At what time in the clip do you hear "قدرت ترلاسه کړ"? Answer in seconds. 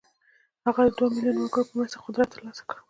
2.05-2.77